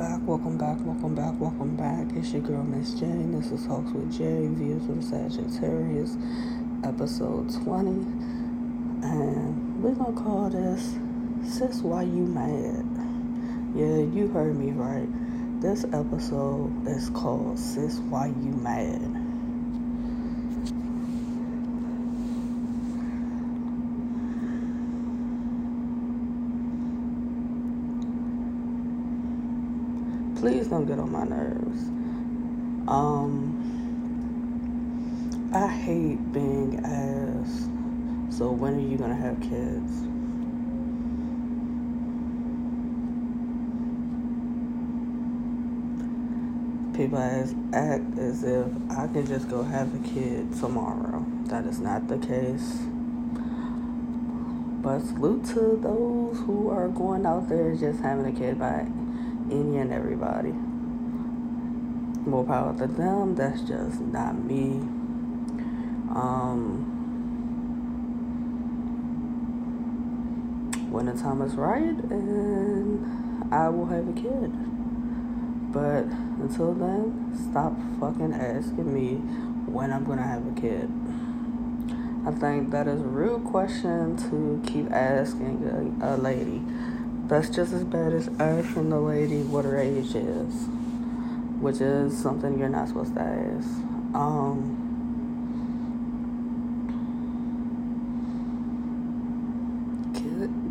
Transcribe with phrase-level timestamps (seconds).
[0.00, 2.06] back, welcome back, welcome back, welcome back.
[2.16, 3.04] It's your girl Miss J.
[3.04, 6.16] This is Talks with J, Views of Sagittarius,
[6.84, 7.90] episode 20.
[9.02, 10.96] And we're gonna call this
[11.44, 12.82] Sis Why You Mad?
[13.76, 15.06] Yeah, you heard me right.
[15.60, 19.19] This episode is called Sis Why You Mad?
[30.40, 31.82] Please don't get on my nerves.
[32.88, 33.58] Um,
[35.52, 37.68] I hate being asked,
[38.34, 40.00] so when are you gonna have kids?
[46.96, 51.22] People ask, act as if I can just go have a kid tomorrow.
[51.48, 52.78] That is not the case.
[54.82, 58.86] But salute to those who are going out there just having a kid by
[59.50, 60.52] any and everybody.
[62.28, 63.34] More power to them.
[63.34, 64.80] That's just not me.
[66.14, 66.86] Um,
[70.90, 74.52] when the time is right, and I will have a kid.
[75.72, 76.04] But
[76.42, 79.14] until then, stop fucking asking me
[79.70, 80.90] when I'm gonna have a kid.
[82.26, 86.60] I think that is a rude question to keep asking a, a lady
[87.30, 90.66] that's just as bad as asking the lady what her age is,
[91.60, 93.68] which is something you're not supposed to ask.
[94.14, 94.88] Um,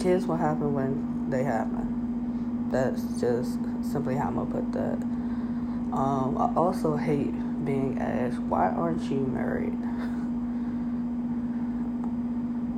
[0.00, 2.70] kids will happen when they happen.
[2.70, 3.58] That's just
[3.92, 5.02] simply how I'm gonna put that.
[5.94, 7.34] Um, I also hate
[7.66, 9.76] being asked, why aren't you married?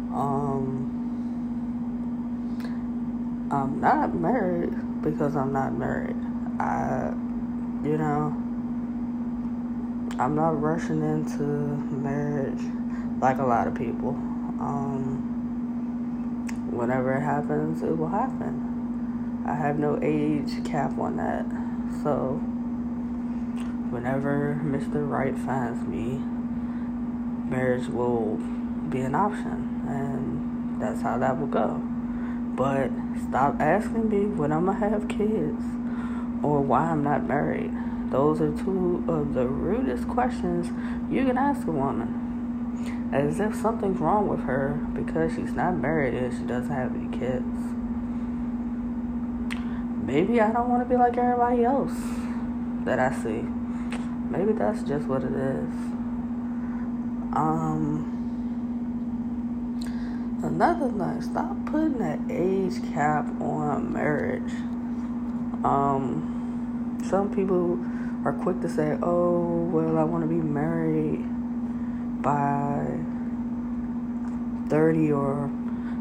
[0.09, 0.88] Um,
[3.51, 6.17] I'm not married because I'm not married.
[6.61, 7.15] I,
[7.83, 8.37] you know,
[10.19, 12.61] I'm not rushing into marriage
[13.23, 14.11] like a lot of people.
[14.61, 15.25] Um,
[16.71, 19.45] whenever it happens, it will happen.
[19.47, 21.47] I have no age cap on that.
[22.03, 22.35] So,
[23.89, 25.09] whenever Mr.
[25.09, 26.19] Right finds me,
[27.51, 28.37] marriage will
[28.91, 29.85] be an option.
[29.89, 31.88] And that's how that will go.
[32.59, 32.91] But
[33.29, 35.63] stop asking me when I'm gonna have kids
[36.43, 37.73] or why I'm not married.
[38.11, 40.67] Those are two of the rudest questions
[41.09, 43.11] you can ask a woman.
[43.13, 47.17] As if something's wrong with her because she's not married and she doesn't have any
[47.17, 47.45] kids.
[50.05, 51.95] Maybe I don't want to be like everybody else
[52.85, 53.43] that I see.
[54.31, 55.75] Maybe that's just what it is.
[57.37, 58.18] Um,
[60.49, 64.51] Another thing, stop putting that age cap on marriage.
[65.63, 67.79] Um, some people
[68.27, 71.23] are quick to say, "Oh, well, I want to be married
[72.23, 72.97] by
[74.71, 75.51] 30 or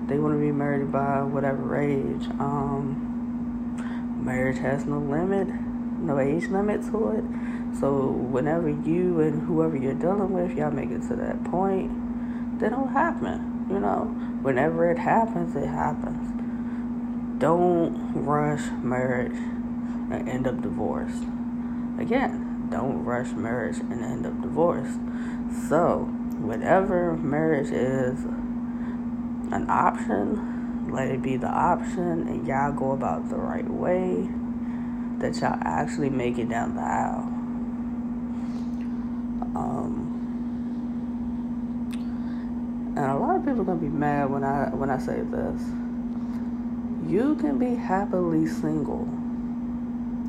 [0.07, 5.49] they want to be married by whatever age." Um, marriage has no limit,
[5.99, 7.23] no age limit to it.
[7.81, 11.91] So whenever you and whoever you're dealing with, y'all make it to that point,
[12.61, 13.56] then don't happen.
[13.69, 14.05] You know,
[14.41, 17.39] whenever it happens, it happens.
[17.39, 19.37] Don't rush marriage
[20.11, 21.23] and end up divorced.
[21.99, 24.99] Again, don't rush marriage and end up divorced.
[25.69, 26.05] So,
[26.39, 28.23] whatever marriage is
[29.51, 34.29] an option, let it be the option, and y'all go about the right way
[35.19, 37.23] that y'all actually make it down the aisle.
[39.55, 40.16] Um,
[42.97, 45.61] and a lot of people are gonna be mad when I when I say this.
[47.07, 49.07] You can be happily single.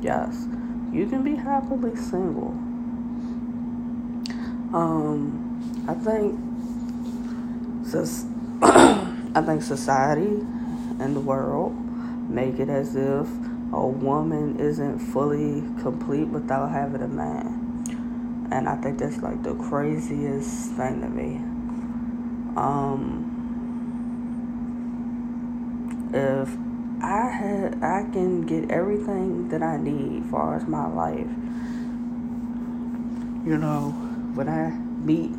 [0.01, 0.45] Yes,
[0.93, 2.51] you can be happily single.
[4.71, 6.39] Um, I think,
[8.61, 10.45] I think society
[10.99, 11.75] and the world
[12.29, 13.27] make it as if
[13.73, 18.47] a woman isn't fully complete without having a man.
[18.51, 21.58] And I think that's like the craziest thing to me.
[22.59, 23.25] Um,
[26.13, 26.49] if
[27.01, 31.29] I had, I can get everything that I need as far as my life.
[33.45, 33.91] You know,
[34.33, 35.31] when I meet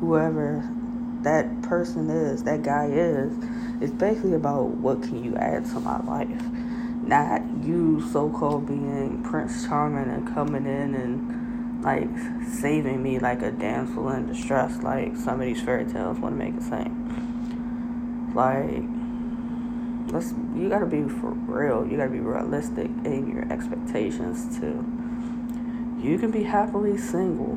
[0.00, 0.68] whoever
[1.22, 3.32] that person is, that guy is,
[3.80, 6.42] it's basically about what can you add to my life.
[7.02, 11.45] Not you so called being Prince Charming and coming in and
[11.82, 12.08] like
[12.48, 16.44] saving me like a damsel in distress, like some of these fairy tales want to
[16.44, 18.32] make it seem.
[18.34, 18.82] Like,
[20.12, 21.86] let's you gotta be for real.
[21.86, 24.84] You gotta be realistic in your expectations too.
[25.98, 27.56] You can be happily single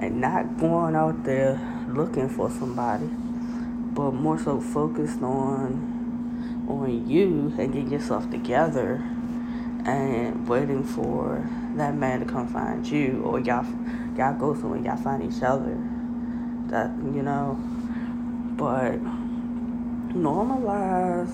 [0.00, 7.52] and not going out there looking for somebody, but more so focused on on you
[7.58, 9.02] and getting yourself together
[9.84, 13.66] and waiting for that man to come find you or y'all
[14.16, 15.76] y'all go somewhere y'all find each other.
[16.68, 17.58] That you know,
[18.56, 19.02] but
[20.14, 21.32] normalize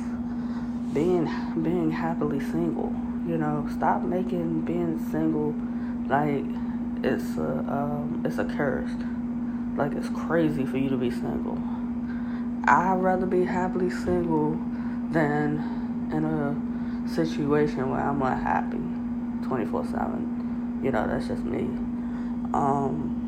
[0.95, 1.25] being
[1.63, 2.95] being happily single.
[3.27, 5.55] You know, stop making being single
[6.09, 6.45] like
[7.03, 8.91] it's a um, it's a curse.
[9.77, 11.59] Like it's crazy for you to be single.
[12.67, 14.53] I'd rather be happily single
[15.11, 18.79] than in a situation where I'm unhappy
[19.47, 20.34] 24 7.
[20.85, 21.61] You know, that's just me.
[22.53, 23.23] Um,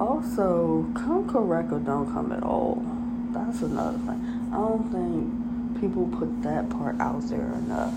[0.00, 2.84] also, come correct or don't come at all.
[3.30, 4.50] That's another thing.
[4.52, 7.94] I don't think people put that part out there enough.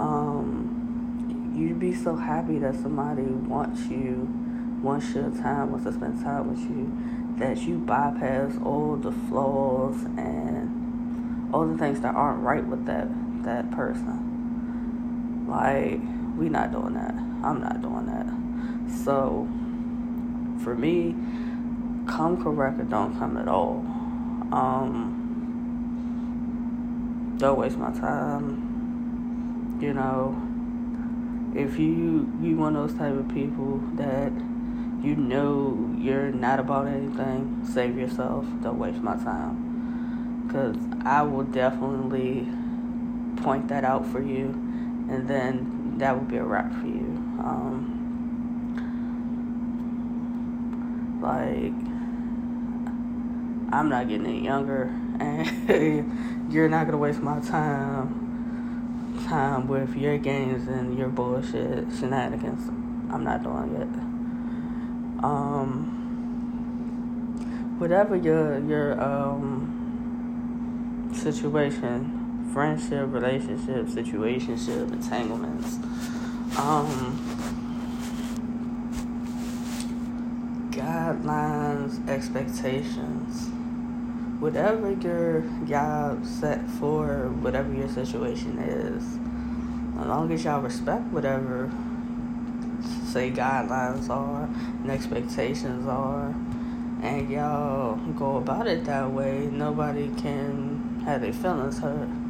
[0.00, 4.26] Um, you'd be so happy that somebody wants you,
[4.82, 6.90] wants your time, wants to spend time with you,
[7.40, 13.06] that you bypass all the flaws and all the things that aren't right with that
[13.44, 15.46] that person.
[15.48, 16.00] Like,
[16.36, 17.14] we not doing that.
[17.44, 18.26] I'm not doing that.
[19.04, 19.46] So,
[20.62, 21.14] for me,
[22.06, 23.84] come correct or don't come at all.
[24.52, 25.20] Um,
[27.38, 29.78] don't waste my time.
[29.80, 30.40] You know,
[31.54, 34.32] if you you one of those type of people that
[35.02, 38.46] you know you're not about anything, save yourself.
[38.62, 40.44] Don't waste my time.
[40.46, 42.48] Because I will definitely
[43.36, 44.48] point that out for you,
[45.10, 47.06] and then that will be a wrap for you.
[47.38, 48.00] Um,
[51.22, 51.72] like,
[53.72, 54.84] I'm not getting any younger,
[55.20, 58.22] and you're not gonna waste my time
[59.28, 62.68] time with your games and your bullshit shenanigans.
[63.10, 63.88] I'm not doing it
[65.24, 65.84] um,
[67.78, 69.70] whatever your your um,
[71.14, 72.23] situation,
[72.54, 75.74] friendship, relationship, situationship, entanglements,
[76.56, 77.18] um,
[80.70, 83.48] guidelines, expectations,
[84.40, 89.02] whatever your job set for whatever your situation is,
[90.00, 91.68] as long as y'all respect whatever
[93.04, 96.32] say guidelines are and expectations are,
[97.02, 102.23] and y'all go about it that way, nobody can have their feelings hurt.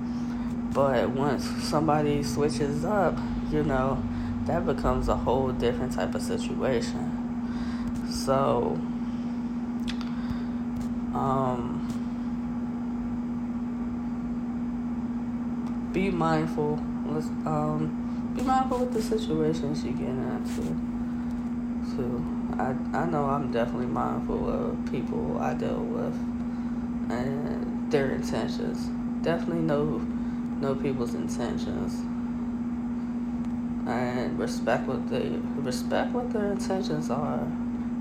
[0.74, 3.16] But once somebody switches up,
[3.52, 4.02] you know,
[4.46, 8.08] that becomes a whole different type of situation.
[8.10, 8.76] So,
[11.14, 11.80] um,
[15.92, 16.80] be mindful.
[17.06, 20.62] Let's, um, be mindful with the situations you get into.
[21.94, 22.24] Too.
[22.58, 26.14] I I know I'm definitely mindful of people I deal with
[27.10, 28.88] and their intentions.
[29.22, 30.00] Definitely know
[30.64, 32.00] know people's intentions
[33.86, 37.44] and respect what they respect what their intentions are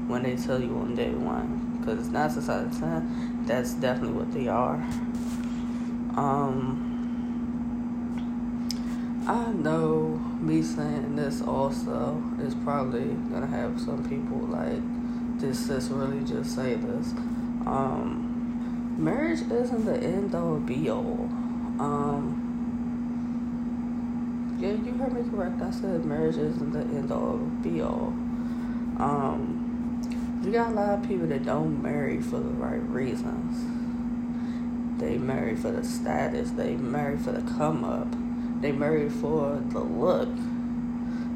[0.08, 1.78] when they tell you on day one.
[1.78, 3.44] Because it's not just out of ten.
[3.46, 4.76] That's definitely what they are.
[6.16, 6.90] Um
[9.28, 14.82] I know me saying this also is probably gonna have some people like
[15.40, 17.12] this sis really just say this.
[17.66, 21.30] Um, marriage isn't the end all be all.
[21.80, 22.43] Um,
[24.64, 25.62] yeah, you heard me correct.
[25.62, 28.14] I said marriage isn't the end all be all.
[28.98, 30.02] Um,
[30.44, 33.58] you got a lot of people that don't marry for the right reasons.
[35.00, 36.52] They marry for the status.
[36.52, 38.08] They marry for the come up
[38.64, 40.30] they marry for the look.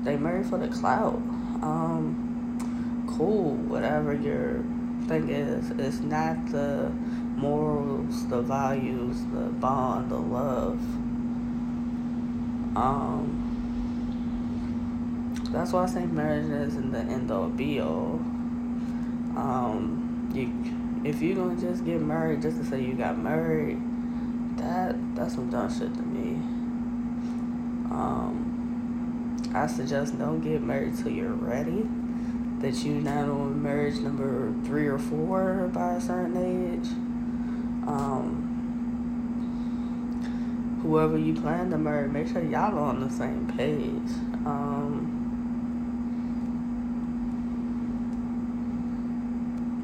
[0.06, 1.16] They marry for the clout.
[1.62, 4.64] Um, cool, whatever your
[5.10, 5.70] thing is.
[5.72, 6.90] It's not the
[7.36, 10.80] morals, the values, the bond, the love.
[12.78, 13.34] Um,
[15.52, 18.22] that's why I say marriage isn't the end all be all.
[19.36, 20.54] Um, you,
[21.10, 23.80] if you're gonna just get married just to say you got married,
[24.58, 26.36] that that's some dumb shit to me.
[27.90, 31.84] Um, I suggest don't get married till you're ready.
[32.60, 36.90] That you're not on marriage number three or four by a certain age.
[37.88, 38.47] Um,
[40.88, 44.10] whoever you plan to marry, make sure y'all are on the same page.
[44.46, 45.14] Um,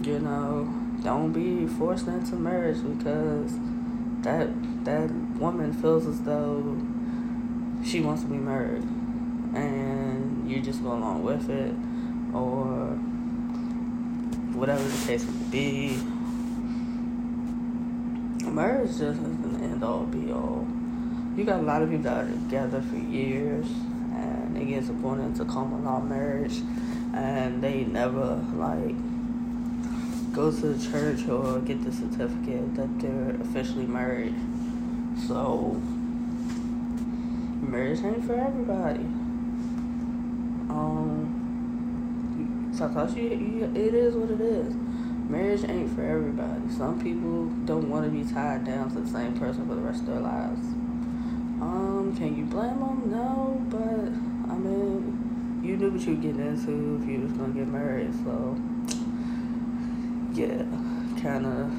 [0.01, 3.53] you know, don't be forced into marriage because
[4.21, 4.47] that
[4.85, 6.81] that woman feels as though
[7.85, 8.83] she wants to be married
[9.53, 11.73] and you just go along with it
[12.33, 12.95] or
[14.57, 15.97] whatever the case may be.
[18.49, 20.67] Marriage just isn't end all be all.
[21.35, 25.23] You got a lot of people that are together for years and they get supported
[25.23, 26.61] into common law marriage
[27.15, 28.95] and they never like
[30.31, 34.35] go to the church or get the certificate that they're officially married.
[35.27, 35.81] So
[37.61, 39.03] marriage ain't for everybody.
[40.69, 41.39] Um,
[43.15, 44.75] you, it is what it is.
[45.29, 46.61] Marriage ain't for everybody.
[46.77, 50.01] Some people don't want to be tied down to the same person for the rest
[50.01, 50.72] of their lives.
[51.63, 53.09] Um, can you blame them?
[53.09, 57.53] No, but I mean, you knew what you were getting into if you was gonna
[57.53, 58.57] get married, so
[60.33, 60.63] yeah,
[61.21, 61.71] kind of,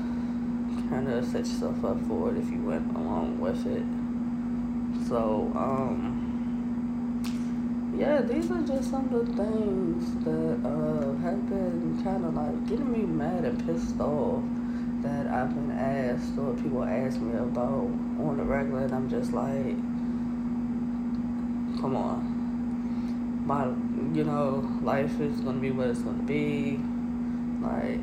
[0.88, 3.84] kind of set yourself up for it if you went along with it.
[5.06, 6.00] So, um,
[7.98, 12.68] yeah, these are just some of the things that uh, have been kind of like
[12.68, 14.42] getting me mad and pissed off
[15.04, 19.32] that I've been asked or people ask me about on the regular, and I'm just
[19.32, 19.76] like,
[21.80, 22.32] come on.
[23.46, 23.66] My,
[24.16, 26.80] you know, life is gonna be what it's gonna be.
[27.60, 28.00] Like,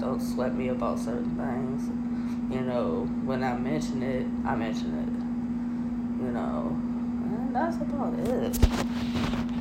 [0.00, 1.88] don't sweat me about certain things.
[2.52, 6.24] You know, when I mention it, I mention it.
[6.24, 6.76] You know,
[7.36, 9.53] and that's about it.